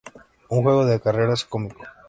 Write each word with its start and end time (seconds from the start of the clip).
Un 0.49 0.63
juego 0.63 0.83
de 0.87 0.99
carreras 0.99 1.45
cómico. 1.45 1.83